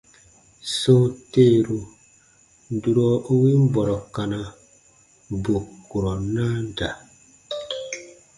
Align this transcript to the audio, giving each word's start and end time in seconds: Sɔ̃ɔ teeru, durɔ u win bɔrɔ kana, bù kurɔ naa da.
Sɔ̃ɔ 0.77 1.03
teeru, 1.31 1.79
durɔ 2.81 3.07
u 3.31 3.33
win 3.41 3.63
bɔrɔ 3.73 3.97
kana, 4.15 4.39
bù 5.43 5.55
kurɔ 5.89 6.13
naa 6.33 6.55
da. 6.77 6.87